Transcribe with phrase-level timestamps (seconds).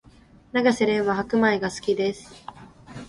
[0.51, 2.43] 永瀬廉は白米が好きです